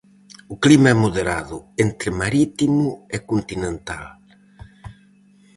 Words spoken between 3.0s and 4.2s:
e continental.